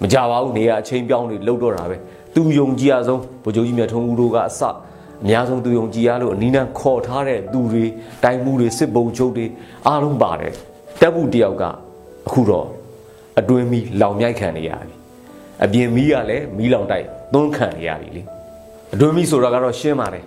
[0.00, 1.96] မကြပါဘူးနေရာအချိန်ပြောင်းတွေလှုပ်တော့တာပဲ
[2.34, 7.84] သူယုံကြည်ရဆုံးဗိုလ်ချုပ်ကြီးမြတ်ထုံးဦးတို့ကအစအများဆုံးသူယုံကြည်ရလို့အနီးနားခေါ်ထားတဲ့သူတွေ
[8.22, 9.46] တိုင်းမှုတွေစစ်ပုံချုပ်တွေ
[9.86, 10.54] အားလုံးပါတယ်
[11.00, 11.64] တပ်ဘူးတယောက်က
[12.26, 12.68] အခုတော့
[13.40, 14.94] အတွင်းမီလောင်မြိုက်ခံနေရပြီ
[15.64, 18.22] အပြင်မီးကလည်းမီးလောင်တိုက်သွန်းခံနေရပြီလေ
[18.94, 20.24] အတွင်းမီးဆိုတာကတော့ရှင်းပါတယ်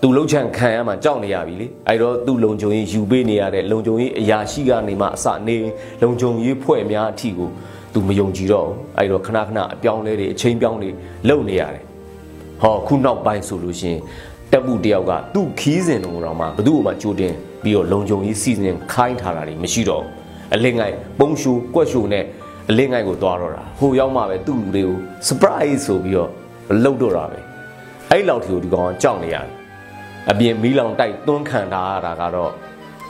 [0.00, 5.56] သူလှုပ်ချန်ခံရမှကြောက်နေရပြီလေအဲ့တော့သူ့လုံခြုံရေးယူပေးနေရတဲ့လုံခြုံရေးအရာရှိကနေမှအစနေ
[6.02, 7.48] လုံခြုံရေးဖွဲ့များအထီကို
[7.94, 10.90] သူမယုံကြည်တော့ဘူးအဲ့တော့ခဏခဏအပြောင်းလဲတွေအချိန်ပြောင်းတွေ
[11.28, 11.82] လုပ်နေရတယ်
[12.62, 14.00] ဟောခုနောက်ပိုင်းဆိုလို့ရှိရင်
[14.52, 20.04] တက်မှုတယောက်ကသူ့ခီးစဉ်တုံးတော့မှဘသူ့ကိုမှကြိုတင်ပြီးတော့လုံခြုံရေးစီစဉ်ခိုင်းထားတာတွေမရှိတော့
[20.54, 22.24] အလင်းငိုင်ပုံရှူကွက်ရှူနဲ့
[22.70, 24.98] အလင်းငိုင်ကိုသွားတော့တာဟိုရောက်မှပဲသူ့လူတွေကို
[25.28, 26.30] surprise ဆိုပြီးတော့
[26.82, 27.43] လှုပ်တော့တာပဲ
[28.10, 29.48] အဲ့လောက်ထီကိုဒီကောင်ကကြောက်နေရတယ်
[30.30, 32.52] အပြင်မီးလောင်တိုက်သွန်းခံထားရတာကတော့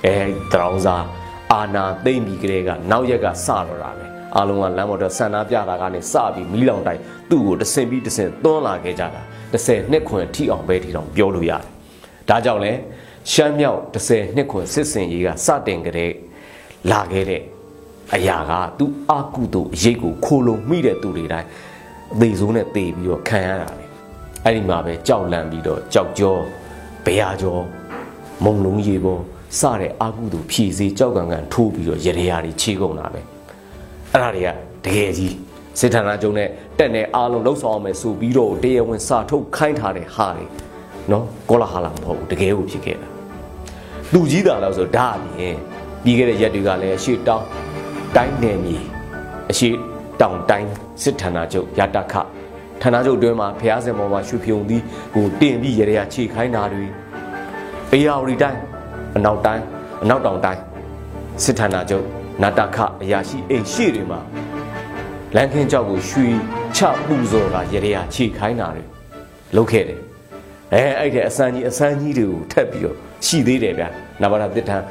[0.05, 0.17] အဲ
[0.53, 1.05] တရောင်းစား
[1.53, 9.23] အာနာသိမ့်ပြီးကလေးကနောက်ရက်ကစတော့တာပဲအားလုံးကလမ်းပေါ်တော့ဆန္ဒပြတာကနေစပြီးမီးလောင်တိုက်သူ့ကိုတဆင်ပြီးတဆင်သွန်းလာခဲ့ကြတာ
[9.53, 11.63] 30နှစ်ခွင်ထိအောင်ပဲထိအောင်ပြောလို့ရတယ်
[12.29, 12.73] ဒါကြောင့်လဲ
[13.33, 16.13] ရှမ်းမြောက်30နှစ်ခွင်စစ်စင်ရေးကစတင်ကြတဲ့
[16.91, 17.43] လာခဲ့တဲ့
[18.15, 21.49] အရာကသူအာကုတုအရေးကိုခိုးလုံမိတဲ့သူတွေတိုင်း
[22.15, 23.84] အသေးဆုံးနဲ့တေပြီးတော့ခံရတာလေ
[24.45, 26.37] အဲ့ဒီမှာပဲကြောက်လန့်ပြီးတော့ကြောက်ကြော
[27.05, 27.59] ဘရာကြော
[28.45, 29.21] မုံလုံးရေပေါ်
[29.61, 33.21] စတဲ့အာကုတုဖြည့်စေးကြောက်ကန်ကန်ထိုးပြီးတော့ရရေရာတွေခြေကုန်တာပဲ
[34.13, 34.49] အဲ့ဒါတွေက
[34.85, 35.35] တကယ်ကြီး
[35.81, 36.49] စစ်ဌာနချုပ်နဲ့
[36.79, 40.45] တက်နေအားလုံးလှုပ်ဆောင်အောင်မယ်ဆိုပြီးတော့တရားဝင်စာထုတ်ခိုင်းထားတဲ့ဟာတွေ
[41.11, 43.09] နော်ကောလာဟာလာမဟုတ်ဘူးတကယ်ကိုဖြစ်ခဲ့တာ
[44.13, 45.57] လူကြီးတာလို့ဆိုဒါအပြင်
[46.05, 47.47] ပြီးခဲ့တဲ့ရက်တွေကလည်းအရှိတောင်း
[48.17, 48.77] တိုင်းနယ်မြေ
[49.51, 49.69] အရှိ
[50.21, 50.71] တောင်တိုင်း
[51.03, 52.15] စစ်ဌာနချုပ်ရတခ
[52.85, 54.83] ဌာနချုပ်တွင်မှာဖျားစင်ပေါ်မှာရွှေဖြုံသီး
[55.15, 56.87] ကိုတင်ပြီးရရခြေခိုင်းတာတွေ
[57.93, 58.61] အေယာဝတီတိုင်း
[59.17, 59.65] အနောက်တိုင်း
[60.03, 60.61] အနောက်တောင်တိုင်း
[61.43, 62.07] စစ်ဌာနချုပ်
[62.43, 64.21] နာတခအရာရှိအိမ်ရှိတွေမှာ
[65.37, 66.27] လန်ခင်းကြောက်ကိုရွှေ
[66.77, 68.85] ချပူဇော်ကရရခြေခိုင်းတာတွေ
[69.57, 70.01] လုပ်ခဲ့တယ်
[70.73, 73.89] အဲအဲ့တဲ့အစမ်းကြီးအစမ်းကြီးတွေကိုထပ်ပြီးတော့ရှိသေးတယ်ဗျာ
[74.23, 74.83] နဘာဒတစ်ထန်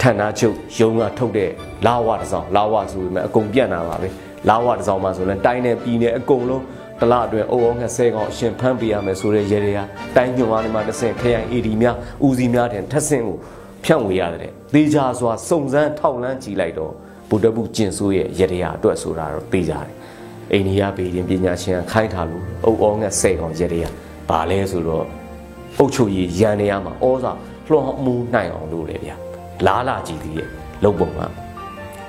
[0.00, 1.50] ဌာနချုပ်ရုံးကထုတ်တဲ့
[1.86, 4.08] လာဝတစ်စောင်းလာဝဆိုပေမဲ့အကုန်ပြန့်တာပါပဲ
[4.48, 6.62] လာဝတစ်စောင်းမှဆိုရင်တိုင်းနဲ့ပြည်နယ်အကုန်လုံး
[7.00, 9.80] တလအတွင်းအုံအောင်ငှက်ဆဲကောင်အရှင်ဖမ်းပေးရမယ်ဆိုတဲ့ရေတွေက
[10.16, 13.36] တိုင်းညွန်အားနေမှာတစ်ဆင့်ခရိုင် AD များဦးစီးများတဲ့ထက်ဆင့်ကို
[13.84, 16.92] ဖြန့်ဝေရတဲ့သေချာစွာစုံစမ်းထောက်လန်းကြည့်လိုက်တော့
[17.28, 19.88] ဗုဒ္ဓဘုကျင်ဆိုးရဲ့ရေတွေကအတွက်ဆိုတာတော့သိကြတယ်
[20.52, 23.86] အိန္ဒိယပြည်ရင်ပညာရှင်ခိုင်းထားလို့အုံအောင်ငှက်ဆဲကောင်ရေတွေက
[24.28, 25.04] ဘာလဲဆိုတော့
[25.78, 27.32] အုတ်ချုပ်ရည်ရန်နေရမှာဩဇာ
[27.68, 29.16] လွှမ်းမှုနိုင်အောင်လုပ်တယ်ဗျာ
[29.66, 30.48] လားလာကြည့်သေးရဲ့
[30.84, 31.20] လုံပုံက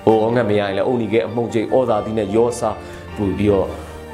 [0.05, 2.75] ဟိုအောင်ငတ်မရရင်လည်းအုံနီကအမှုန့်ကျိတ်ဩဇာသီးနဲ့ရောစား
[3.15, 3.67] ပူပြီးတော့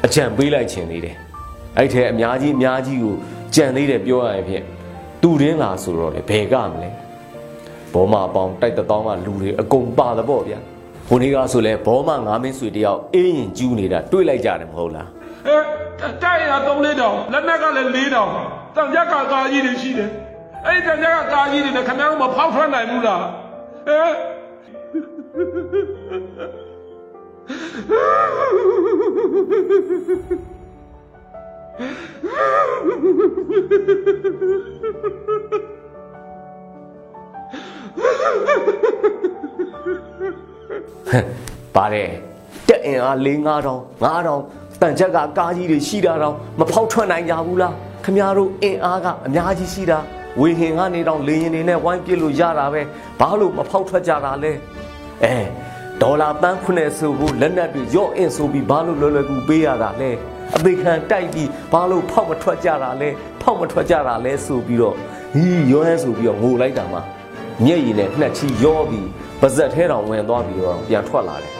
[0.05, 1.15] အကြံပေးလိုက်ခြင်းသေးတယ်
[1.77, 3.15] အဲ့ထဲအများကြီးအများကြီးကို
[3.55, 4.63] ကြံသေးတယ်ပြောရရင်ဖြင့်
[5.21, 6.89] တူရင်းလာဆိုတော့လေဘယ်ကမလဲ
[7.93, 10.59] ဘောမအပေါင်းတိုက်တသောင်းကလူတွေအကုန်ပါသပေါ့ဗျာ
[11.07, 15.09] ဟိုနေ့ကဆိုလဲဘောမငါးမင်းဆွေတယောက်အေးရင်ကျူးနေတာတွေ့လိုက်ကြတယ်မဟုတ်လား
[15.47, 15.57] အဲ
[16.23, 18.31] တိုက်ရ3လေးတောင်လက်နက်ကလည်း4တောင်
[18.75, 20.09] တန်ကြကကာကြီးတွေရှိတယ်
[20.65, 23.23] အဲ့ဒီတန်ကြကကာကြီးတွေနဲ့ခင်ဗျားတို့မဖောက်ထွက်နိုင်ဘူးလား
[23.89, 24.01] အဲ
[41.75, 42.09] ပါတယ်
[42.67, 44.41] တက်အင်အား၄၅တောင်၅တောင်
[44.81, 49.99] တန်ချက်ကကားကြီးတွေရှိတာတောင်မဖောက်ထွက်နိုင်ကြဘူးလားခမများတို့အင်အားကအများကြီးရှိတာ
[50.39, 52.81] ဝေဟင်ကနေတောင်လေရင်တွေနဲ့ဝိုင်းပစ်လို့ရတာပဲ
[53.19, 54.51] ဘာလို့မဖောက်ထွက်ကြတာလဲ
[55.23, 55.35] အဲ
[56.01, 60.11] ဒေါ်လာပန်း90ဆိုဖို့လက်နက်တွေရော့အင်ဆိုပြီးဘာလို့လွယ်လွယ်ကူပေးရတာလဲ
[60.55, 63.09] အသေးခံတိုက်ပြီးဘာလို့ဖောက်မထွက်ကြတာလဲ
[63.41, 64.95] ဖောက်မထွက်ကြတာလဲဆိုပြီးတော့
[65.35, 66.99] ဟီးရောဟဲဆိုပြီးတော့ငိုလိုက်တာမှ
[67.63, 69.07] မျက်ရည်နဲ့နှက်ချီရောပြီး
[69.41, 71.53] ပါဇက်ထဲတောင်ဝင်သွားပြီးတော့ပြန်ထွက်လာတယ်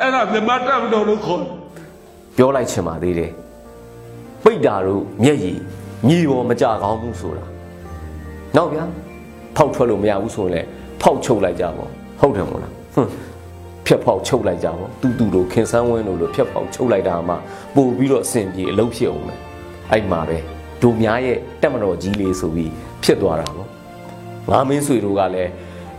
[0.00, 1.48] အဲ့ဒါမြမတက်မတော်လို့ခေါ်တယ်
[2.36, 3.30] ပြောလိုက်ချင်ပါသေးတယ်
[4.44, 5.58] ပိတ်တာတို့မျက်ရည်
[6.08, 7.44] ညီပေါ်မကြကောင်းဘူးဆိုတာ
[8.56, 8.84] နောက်ဗျာ
[9.56, 10.66] ဖောက်ထွက်လို့မရဘူးဆိုရင်လည်း
[11.02, 13.10] ဖောက်ချုပ်လိုက်ကြပေါ့ဟုတ်တယ်မို့လားဟွန်း
[13.86, 17.34] ဖြတ်ဖောက်ချုပ်လိုက်ကြပါတူတူတို့ခင်ဆန်းဝင်းတို့လိုဖြတ်ဖောက်ချုပ်လိုက်တာမှ
[17.74, 19.40] ပို့ပြီးတော့အဆင်ပြေအလုပ်ဖြစ်အောင်မယ်
[19.92, 20.38] အဲ့မှာပဲ
[20.82, 23.68] ဒုများရဲ့တက်မတော်ကြီးလေးဆိုပြီးဖြစ်သွားတာပေါ့
[24.50, 25.50] ငါမင်းဆွေတို့ကလည်း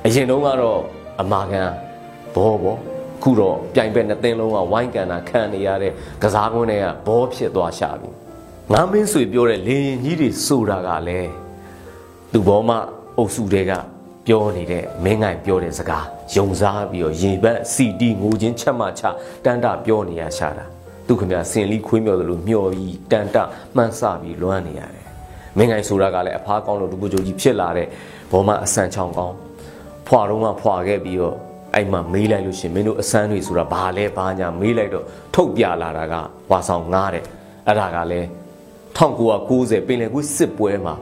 [0.06, 0.80] အရင်တုန်းကတော့
[1.22, 1.64] အမာခံ
[2.36, 2.76] ဘောဘော
[3.24, 5.92] ခုတော့ပြိုင်ဘက်နှစ်သင်းလုံးကဝိုင်းကန်တာခံနေရတဲ့
[6.24, 8.10] ကစားကွင်းတွေကဘောဖြစ်သွားရှာပြီ
[8.74, 11.32] ငါမင်းဆွေပြောတဲ့လေရင်ကြီးတွေဆိုတာကလည်း
[12.32, 12.70] သူဘောမ
[13.18, 13.72] အုပ်စုတွေက
[14.28, 19.04] ပြောနေတဲ့မင်းငိုင်ပြောတဲ့စကားယုံစားပြီးတော့ရေဘက်စီတီငိုချင်းချက်မှချ
[19.46, 20.66] တန်တာပြောနေရရှာတာ
[21.10, 23.38] သူခင်ဗျစင်လီခွေးမြော်တယ်လို့မျော်ပြီးတန်တ
[23.76, 25.06] မှန်းဆပြီးလွမ်းနေရတယ်
[25.58, 27.88] မင်းငိုင်ဆိုတာကလည်းအဖားကောင်းလို့ဒုပကြိုကြီးဖြစ်လာတဲ့
[28.32, 29.36] ဘောမအဆန်ချောင်းကောင်း
[30.08, 31.36] ဖွာတော့မှဖွာခဲ့ပြီးတော့
[31.76, 36.14] အဲ့မှာမေးလိုက်လို့ရှင်မင်းတို့အစမ်းတွေဆိုတာဘာလဲဘာညာမေးလိုက်တော့ထုတ်ပြလာတာက
[36.52, 37.24] ဝါဆောင်ငားတဲ့
[37.68, 38.28] အဲ့ဒါကလည်း
[38.98, 40.96] 1990ပင်လယ်ကွေးစစ်ပွဲမှာ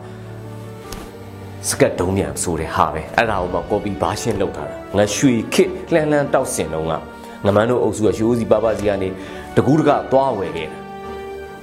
[1.70, 6.94] စကတ်တုံးမြန်ဆိုတဲ့ဟာပဲအဲ့ဒါကိုမှ copy version လုပ်ထားတာငါရွှေခစ်လှန်လှန်တောက်စင်တော့က
[7.46, 9.10] ငမန်းတို့အုပ်စုကရှိုးစီပါပါစီကနေ
[9.58, 10.78] တကူးတကသွားဝယ်ခဲ့တာ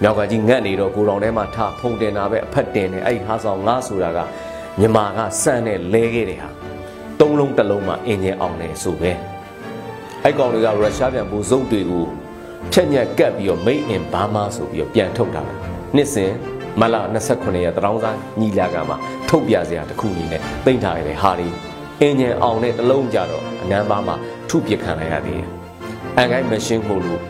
[0.02, 4.18] မြောက်ကကြီးငတ်နေတော့ကိုတော်ထဲမှာထဖုန်တင်တာပဲအဖက်တင်တယ်အဲ့ဒီဟာဆောင်ငါဆိုတာက
[4.80, 6.48] မြမာကစမ်းနဲ့လဲခဲ့တဲ့ဟာ
[7.20, 9.12] သုံးလုံးတစ်လုံးမှာအင်ဂျင်အောင်တယ်ဆိုပဲ
[10.22, 12.04] အဲ့ကောင်တွေကရုရှားပြန်ဘူစုပ်တွေကို
[12.72, 15.42] ဖြက်ညက်ကပ်ပြီးတော့ made in Burma ဆိုပြီးတော့ပြန်ထုတ်တာ
[15.96, 16.32] နှစ်စဉ်
[16.80, 16.94] မလ
[17.30, 18.96] 29ရက်တရောင်းစားညီလာခံမှာ
[19.28, 21.48] ထုတ်ပြစရာတစ်ခုအနေနဲ့တင်ထားရတဲ့ဟာဒီ
[22.00, 24.16] အင်ဂျင်အောင်တဲ့တစ်လုံးကြတော့အနမ်းပါမှာ
[24.48, 25.48] ထုပစ်ခံလိုက်ရသေးတယ်။
[26.16, 27.22] အန်ကိုင်းမရှင်းမို့လို့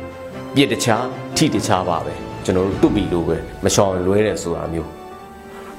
[0.55, 2.15] ပြစ်တခြားထိတခြားပါပဲ
[2.45, 4.91] ကျွန်တော်တို့တုတ်ပီလို့ပဲမရှောင်လွဲတယ်ဆိုတာမျိုး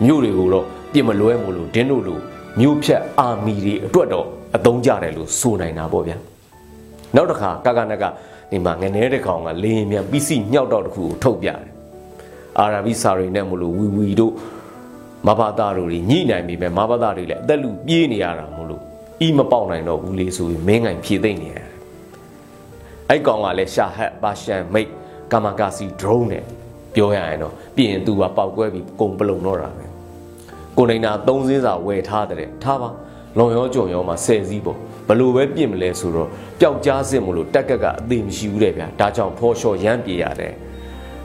[0.03, 2.19] မြို့တွေကိုတော့ပြစ်မလွဲမို့လို့ဒင်းတို့လို
[2.59, 6.17] မြို့ဖြတ်အာမီတွေအတွက်တော့အသုံးကြတယ်လို့ဆိုနိုင်တာပေါ့ဗျာ။
[7.15, 8.03] နောက်တစ်ခါကကနက
[8.51, 11.59] ဒီမှာငနေတဲ့ကောင်ကလေရင်မြန်ပစ္စည်းညှောက်တော့တခုကိုထုတ်ပြတယ်
[12.59, 14.33] အာရဘီစာရီနဲ့မလို့ဝီဝီတို့
[15.27, 18.81] မဘာသာတို့ညှိနိုင်ပြီပဲမဘာသာတွေလည်းအသက်လူပြေးနေရတာမလို့
[19.21, 21.64] အီးမပေါက်နိုင်တော့ဘူးလေဆိုပြီးမင်းငိုင်ဖြည့်သိမ့်နေရတယ်
[23.09, 24.89] အဲ့ကောင်ကလည်းရှာဟတ်ပါရှန်မိတ်
[25.31, 26.43] ကာမကာစီ drone နဲ့
[26.95, 29.85] ပြောရရင်တော့ပြင်သူကပေါက်ကွဲပြီးကုံပလုံတော့တာပဲ
[30.77, 32.89] ကိုနေနာ၃စင်းစာဝယ်ထားတဲ့ထားပါ
[33.37, 40.53] လွန်ရောကြုံရောမှာ10စီးပေါ့ဘလို့ပဲပြင်မလဲဆိုတော့ပျောက်ကြားစစ်မလို့တက်ကက်ကအသေးမရှိဘူးတဲ့ဗျာဒါကြောင့်ဖော်လျှော်ရမ်းပြေရတယ်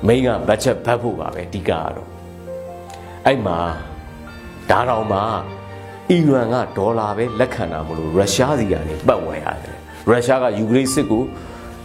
[0.06, 2.08] မိန်းကဘတ်ချက်ဘတ်ဖို့ပါပဲအဓိကကတော့
[3.26, 3.58] အဲ့မှာ
[4.70, 5.20] ဒါတော့မှ
[6.10, 9.76] အီရန်ကဒေါ်လာပဲလက်ခံတာမလို့ရုရှားစီကနေပတ်ဝယ်ရတယ်
[10.08, 11.22] ရုရှားကယူကရိန်းစစ်ကို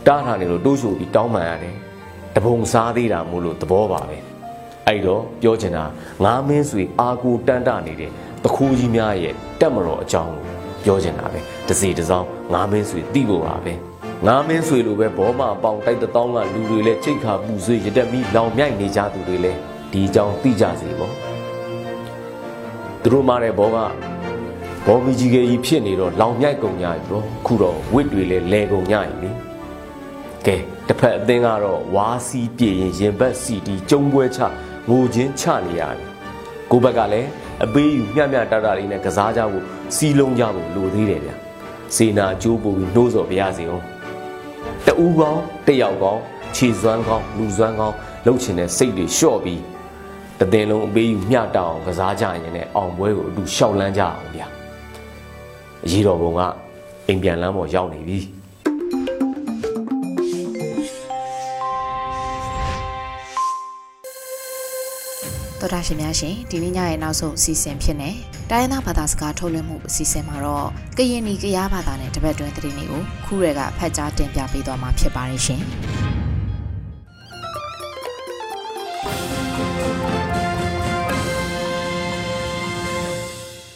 [0.08, 1.76] တားထားနေလို့တိုးရှို့ပြီးတောင်းပန်ရတယ်
[2.36, 4.18] တပုံစားသေးတာမို့လို့သဘောပါပဲ
[4.88, 5.84] အဲ့တော့ပြောချင်တာ
[6.24, 8.12] ငါမင်းဆွေအာကိုတန်တနေတဲ့
[8.44, 10.46] တခုကြီးများရဲ့တက်မတော်အကြောင်းကို
[10.86, 13.74] ပြောချင်တာပဲတစီတစောင်းငါမင်းဆွေသိဖို့ပါပဲ
[14.28, 19.60] ငါမင်းဆွေလိုပဲဘောမအပေါင်းတိုက်တောင်းကလူတွေလည်းချိတ်ခါပူဆွေရတက်ပြီးလောင်မြိုက်နေကြသူတွေလည်း
[19.92, 21.14] ဒီအကြောင်းသိကြစေပေါ့
[23.02, 23.78] သူတို့မားတဲ့ဘောက
[24.86, 29.45] ဘောမီကြီးကြီးဖြစ်နေတော့လောင်မြိုက်ကုန်ကြပြီပေါ့ခုတော့ဝစ်တွေလည်းလဲကုန်ကြပြီလေ
[30.46, 30.56] ကဲ
[30.88, 34.40] တစ်ဖက်အသင်းကတော့ဝါစီးပြေရင်ရင်ဘက်စီတီကျုံပွဲချ
[34.90, 36.08] ငိုချင်းချနေရတယ်
[36.72, 37.30] ကိုဘက်ကလည်း
[37.66, 39.64] အပေးယူမျှမျှတတလေးနဲ့ကစားကြဖို့
[39.96, 41.32] စီးလုံးကြဖို့လိုသေးတယ်ဗျ
[41.96, 43.84] စေနာအကျိုးပို့ပြီးနှိုးဆော်ပြရစီအောင်
[44.88, 46.22] တူကောင်းတယောက်ကောင်း
[46.56, 49.62] ခြေစွမ်းကောင်းလူစွမ်းကောင်းလှုပ်ချင်တဲ့စိတ်တွေလျှော့ပြီး
[50.40, 54.48] တသင်လုံးအပေးယူမျှတအောင်ကစားကြရင်လည်းအောင်ပွဲကိုအတူရှောက်လန်းကြအောင်ဗျာ
[55.86, 56.42] အရေးတော်ပုံက
[57.08, 58.20] အိမ်ပြန်လမ်းပေါ်ရောက်နေပြီ
[65.66, 68.10] တော်တာရှင်များရှင်ဒီနေ့ညရဲ့နောက်ဆုံးအစီအစဉ်ဖြစ်နေ
[68.52, 75.62] တိုင်းသားဘာသာစကားထုတ်လွှင့်မှုအစီအစဉ်မှာတော့ကရင်နီကရားဘာသာနဲ့တပတ်တွင်းသတင်းတွေကိုခုရဲကဖတ်ကြားတင်ပြပေးသွားမှာဖြစ်ပါတယ်ရှင်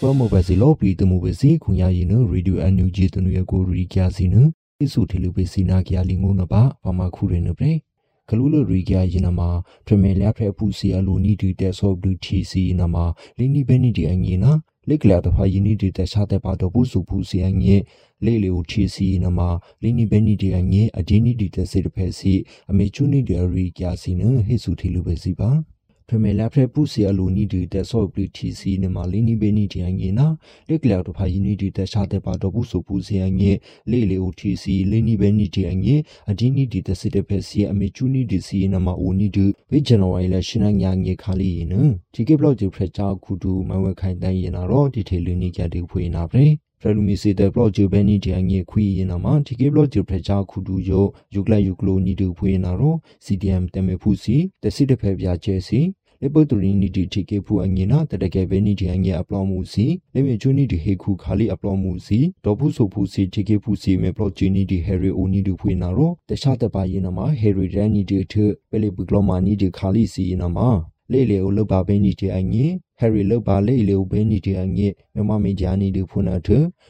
[0.01, 4.35] ဘောမဘစီလောပီတမှုပဲစီခွန်ရရင်နရေဒီယိုအန်ယူဂျီတနူရကိုရီကျစီန
[4.83, 7.73] အစုထေလူပဲစီနာကရလီငုံနပါဘာမခုရနပရေ
[8.29, 9.49] ကလူလရီကရင်နမှာ
[9.85, 13.05] ပရမီလက်ဖရပူစီအလိုနီဒီတက်ဆော့ဘလူတီစီနမှာ
[13.37, 14.51] လင်းနီဘဲနီဒီအငီနာ
[14.89, 17.75] လက်ကလာတဖာယင်းနီဒီတက်ရှာတဲ့ပါတော့ဘူးစုဖူစီအငီ
[18.25, 19.49] လေလေကိုချီစီနမှာ
[19.81, 22.33] လင်းနီဘဲနီဒီအငီအဒီနီဒီတက်စေတဖဲစီ
[22.71, 25.49] အမေချူနီဒီရီကစီနဟေစုထီလူပဲစီပါ
[26.09, 30.27] ဖမေလာဖရပူစီအလိုနီဒီတက်ဆော့ပလီတီစီနမလီနီဘေနီတီအငေနာ
[30.69, 33.51] လက်ကလောက်တဖာယီနီဒီတက်ရှာတဲ့ပါတော့ဘူးဆိုပူစီအငေ
[33.91, 35.95] လေလေအိုတီစီလီနီဘေနီတီအငေ
[36.29, 41.73] အဒီနီဒီတက်စစ်တဲ့ဖက်စီအမေချူနီဒီစီနမအိုနီဒီဝေဂျန်နဝါရီလရှင်းညာငေခါလီန
[42.13, 46.49] ဒီကေဘလော့ဂျူဖရက်ချာခုတူမဝခိုင်တန်ရင်တော့ဒီထေလူနီကြတဲ့ဖွေးနာပရေ
[46.81, 55.79] ဖရလူမီစီတဲ့ဘလော့ဂျူဘဲနီဒီအငေခွေးရင်နာမှာဒီကေဘလော့ဂျူဖရက်ချာခုတူယောယူကလယူကလိုနီတူဖွေးနာတော့ CDM တမေဖူစီတစစ်တဲ့ဖက်ပြကျဲစီလေပတူရီနီဒီတီကေဖူအငင်နာတတကယ်ပဲနီဒီအငယ်အပလောမှုစီလေမြေချူနီဒီဟေခုခါလီအပလောမှုစီ
[62.45, 68.33] ဒေါ်ဖူဆိုဖူစီတီကေဖူစီမေပလောဂျီနီဒီဟယ်ရီအိုနီဒီဖွေနာရောတခြားတပါရင်နမှာဟယ်ရီရန်နီဒီထ
[68.69, 70.69] ပလေဘဂလောမာနီဒီခါလီစီနမှာ
[71.11, 76.47] လေလေကိုလောက်ပါပဲနီဒီအငင်ဟယ်ရီလောက်ပါလေလေကိုပဲနီဒီအငင်မမမေဂျာနီဒီဖုနာထ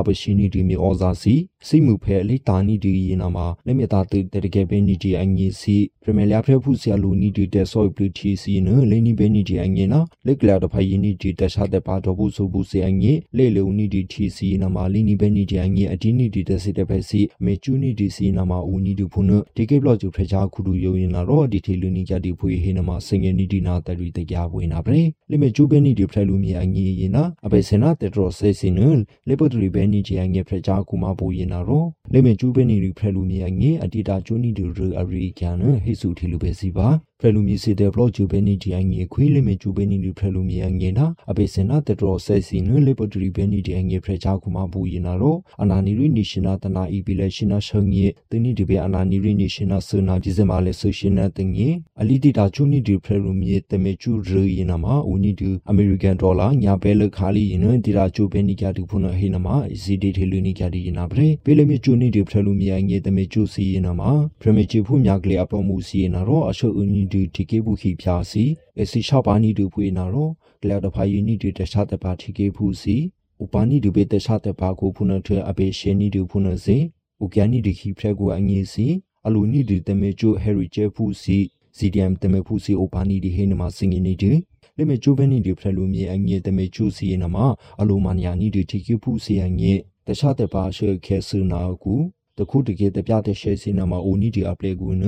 [6.05, 28.79] ပရှိနီဒီမြေဩဇာစီစိမှုဖဲလိတာနီဒီရင်နမလက်မြတာတူတကယ်ပဲနီဒီအငီစီပရမီလျာဖရဖူဆီယလူနီဒီတဲ့ဆော်ပလီတီစီနလေနီပဲနီဒီအငီနာလက်ကလာတဖိုင်နီဒီတခြားတဲ့ပါတော်ဘူးဆိုဘူးစီအငီလေလေနီဒီတီစီနမလီနီပဲနီဒီအငီအဒီနီဒီတဲ့စစ်တဲ့ပဲစီမေချူနီဒီစီနမဦးနီဒီဖုန်ဒီကေဘလော့ဂျူဖရချာခုဒူယိုရင်လာတော့ဒီထေလူနီကြဒီဖွေဟိနမစင်ငင်နီဒီနာတရီတကြပွေနာပရေလေမေကျူပဲနီဒီဖရလူမီအငီရင်နာအဘေစနာတေတရဆေစင်န
[29.27, 36.87] လေပတရီပဲနီဂျီအငီဖရချာကူမပူရင်နာရောလေမေကျူပဲနီဒီဖရလူမီအငီအတီတာကျူနီဒီရအရီကန်ဟိစုထီလူပဲစီပါ
[37.19, 51.67] ဖရလူမီစီတဲ့ဘလော့ဂျူပဲနီဒီအငီခွေးလေမေကျူပဲနီဒီဖရလူမီအငီနာအဘေစနာတေတရဆေစင်နလေပတရီပဲနီဒီအငီဖရချာကူမပူရင်နာရောအနာနီရီနီရှင်နာတနာအီပီလေရှင်နာရှငီတနီဒီပဲအနာနီရီနီရှင်နာဆနာဒီဇင်မာလေဆိုရှင်နာတင်ငီ
[52.01, 68.43] အလီတီတာကျူနီဒီဖရလူမီတမေကျူရရင်နာမှာဦးနီဒီအမေရိကန်ဒေါ်လာညာဘဲလခါလီရင်တီရာချိုပဲနီကြတူဖုန်ဟိနမှာစီဒီထေလူနီကြဒီနာပရေပေလမီချိုနီဒီဖရလူမီအငေတမေချိုစီရင်နာမှာပရမီချီဖုမြကလေအပမှုစီရင်နာတော့အရှုဦးနီဒီတီကေဘူးခိဖြာစီ
[68.81, 72.97] အစီရှောက်ပါနီဒူဖွေနာတော့ကလေတဖာယီနီဒီတခြားတပါတီကေဖူစီ
[73.43, 76.77] ဥပနီဒူဘေတခြားတပါကိုဖုန်ထအဘေရှေနီဒူဖုန်စေ
[77.23, 78.87] ဥကျနီဒီခိဖရကူအငေစီ
[79.25, 81.37] အလူနီဒီတမေချိုဟယ်ရီချေဖူစီ
[81.77, 84.37] CDM တမေဖူစီဥပနီဒီဟိနမှာစင်ငင်းနေတယ်
[84.77, 87.37] လေမေချိုဘနီဒီဖရလူမီအငေတမေချိုစီနမ
[87.81, 89.73] အလိုမနီယာနီဒီတီကဖူစီအငေ
[90.07, 91.95] တခြားတပါရှေခဲဆူနာကူ
[92.37, 95.05] တခုတကယ်တပြတဲ့ရှဲစီနမအိုနီဒီအပလေကူန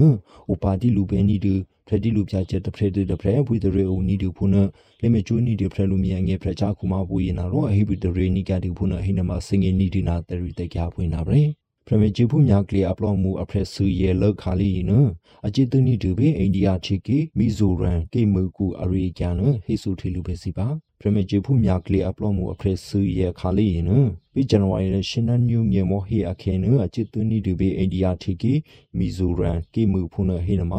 [0.51, 1.53] ဥပါတီလူပဲနီဒီ
[1.87, 4.55] ဖရဒီလူပြချက်တဖရဒီတဖရဝီဒရေအိုနီဒီဖုန
[5.01, 11.39] လေမေချိုနီဒီဖရလူမီအငေဖရချာကူမပူရင်နာရောအဟိဘီဒရေနီကဒီဖုနဟိနမစင်ငေနီဒီနာတရီတကြဖွင့်နာပဲ
[11.89, 14.91] ပရမဂျီဖူမြကလီအပလောမူအဖရက်ဆူရဲလောက်ခါလီန
[15.47, 20.67] အချစ်တနီဒူဘေအိန္ဒိယချီကီမီဇိုရန်ကေမူကူအရိကန်နဟေဆူထီလူပဲစီပါ
[20.99, 23.89] ပရမဂျီဖူမြကလီအပလောမူအဖရက်ဆူရဲခါလီန
[24.33, 28.53] ပြီးဇန်နဝါရီလရှင်နန်ညူမြေမောဟေအခဲနအချစ်တနီဒူဘေအိန္ဒိယချီကီ
[28.97, 30.73] မီဇိုရန်ကေမူဖုန်ဟေနမ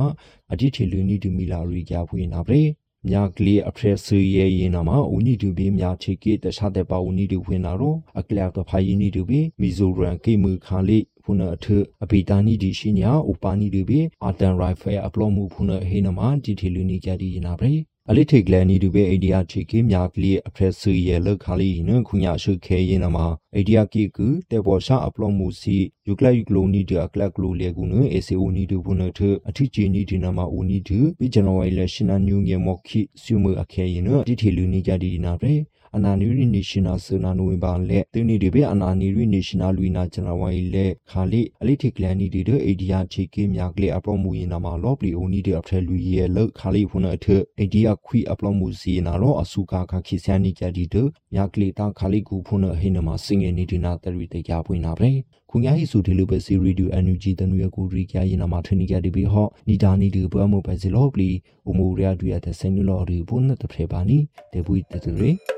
[0.53, 2.63] အဒီထီလူနီဒူမီလာရိကာဖူနာပရေ
[3.07, 11.67] မြကလေးအဖရက်ဆူရဲ့ရင်နာမှာဦးနီတူဘေးမြချေကေတခြားတဲ့ပါဦးနီတူဝင်လာတော့အကလပ်တော့ဖိုင်နီတူဘေးမီဇိုရန်ကေမူခါလေးဖုနာထ
[12.05, 17.71] အဘီတာနီဒီရှိညာဥပါနီတူဘေးအာတန်ရိုင်ဖဲအပလော့မှုဖုနာဟေနမှာဒီထီလူနီကြဒီနာပဲ
[18.11, 35.53] အလိထိတ်ကလန်နီတူပဲအိဒီယာချီကေမြာကလေးအဖရက်ဆူရဲ့လောက်ခါလေးနခုညာရှုခဲရင်နမှာအိဒီယာကီကူတေဘောရှာအပလော့မှုစီယူကလယူကလိုနီတကလကလိုလေကူနအေစီအိုနီတူဘုနထအထိချီနီဒီနမှာအိုနီတူပြီးကျွန်တော်ဝိုင်လက်ရှင်နာညူငေမော်ခိဆူမအခဲရင်နဒီထီလူနီကြဒီနာပဲ
[35.97, 47.27] အနာနီရီနေရှင်နာဆနာနိုဝင်ဘာလက်တင်းနေဒီပဲအနာနီရီနေရှင်နာလူနာကျွန်တော်ဝိုင်လက်ခါလိအလိထိကလန်နီဒီတဲ့အိဒီယာချီကေမြာကလေးအပလော့မှုရင်နာမှာလော့ပလီအိုနီဒီအဖထဲလူရဲ့လောက်ခါလိဖုန်အထ
[47.59, 55.11] အိဒီယာခွီအပလော့မှုစီနာတော့အစုကာခခိဆန်နီကြဒီတဲ့မြာကလေးတာခါလိကူဖုန်ဟိနမှာစင်ငယ်နေဒီနာတရီတေကြပွင့်နာပဲ
[55.51, 61.31] ခုညာဟိစုဒီလိုပဲစီရီဒူအန်ယူဂျီတနူရကိုရီကရင်နာမှာထနီကြဒီဘီဟော့နီတာနီဒီဘွားမိုပဲစီလော့ပလီ
[61.67, 64.19] အိုမိုရီယာဒူရတဲ့ဆင်နူလော်ရီဘုန်နတဖေပါနီ
[64.53, 65.58] တေဘူတတရီ